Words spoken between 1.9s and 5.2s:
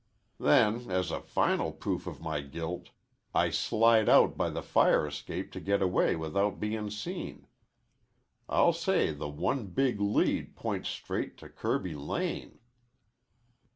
of my guilt, I slide out by the fire